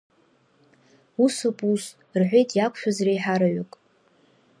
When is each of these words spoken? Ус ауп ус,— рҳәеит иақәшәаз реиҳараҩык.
Ус 1.23 1.35
ауп 1.47 1.59
ус,— 1.73 1.83
рҳәеит 2.19 2.49
иақәшәаз 2.55 2.97
реиҳараҩык. 3.05 3.71